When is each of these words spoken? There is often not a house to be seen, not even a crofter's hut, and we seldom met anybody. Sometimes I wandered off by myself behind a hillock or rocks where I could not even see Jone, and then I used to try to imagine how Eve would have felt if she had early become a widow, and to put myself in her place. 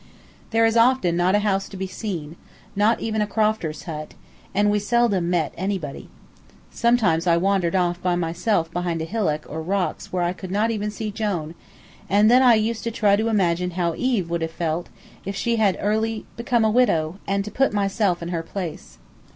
There 0.49 0.65
is 0.65 0.75
often 0.75 1.15
not 1.15 1.35
a 1.35 1.39
house 1.45 1.69
to 1.69 1.77
be 1.77 1.85
seen, 1.85 2.35
not 2.75 3.01
even 3.01 3.21
a 3.21 3.27
crofter's 3.27 3.83
hut, 3.83 4.15
and 4.51 4.71
we 4.71 4.79
seldom 4.79 5.29
met 5.29 5.53
anybody. 5.55 6.09
Sometimes 6.71 7.27
I 7.27 7.37
wandered 7.37 7.75
off 7.75 8.01
by 8.01 8.15
myself 8.15 8.71
behind 8.71 9.03
a 9.03 9.05
hillock 9.05 9.45
or 9.47 9.61
rocks 9.61 10.11
where 10.11 10.23
I 10.23 10.33
could 10.33 10.49
not 10.49 10.71
even 10.71 10.89
see 10.89 11.11
Jone, 11.11 11.53
and 12.09 12.31
then 12.31 12.41
I 12.41 12.55
used 12.55 12.83
to 12.85 12.89
try 12.89 13.15
to 13.15 13.27
imagine 13.27 13.69
how 13.77 13.93
Eve 13.95 14.27
would 14.27 14.41
have 14.41 14.49
felt 14.49 14.89
if 15.23 15.35
she 15.35 15.57
had 15.57 15.77
early 15.79 16.25
become 16.35 16.65
a 16.65 16.71
widow, 16.71 17.19
and 17.27 17.45
to 17.45 17.51
put 17.51 17.71
myself 17.71 18.23
in 18.23 18.29
her 18.29 18.41
place. 18.41 18.97